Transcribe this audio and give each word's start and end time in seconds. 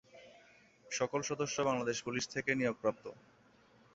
সকল 0.91 1.19
সদস্য 1.21 1.57
বাংলাদেশ 1.69 1.97
পুলিশ 2.05 2.23
থেকে 2.33 2.51
নিয়োগপ্রাপ্ত। 2.55 3.05